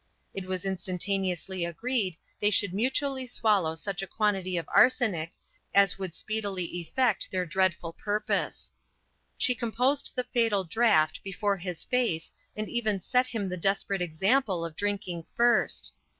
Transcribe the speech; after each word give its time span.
It 0.33 0.47
was 0.47 0.65
instantaneously 0.65 1.63
agreed 1.63 2.17
they 2.39 2.49
should 2.49 2.73
mutually 2.73 3.27
swallow 3.27 3.75
such 3.75 4.01
a 4.01 4.07
quantity 4.07 4.57
of 4.57 4.67
arsenic, 4.75 5.29
as 5.75 5.99
would 5.99 6.15
speedily 6.15 6.65
effect 6.81 7.29
their 7.29 7.45
dreadful 7.45 7.93
purpose. 7.93 8.73
She 9.37 9.53
composed 9.53 10.13
the 10.15 10.23
fatal 10.23 10.63
draught 10.63 11.21
before 11.21 11.57
his 11.57 11.83
face 11.83 12.33
and 12.55 12.67
even 12.67 12.99
set 12.99 13.27
him 13.27 13.47
the 13.47 13.57
desperate 13.57 14.01
example 14.01 14.65
of 14.65 14.75
drinking 14.75 15.25
first. 15.35 15.93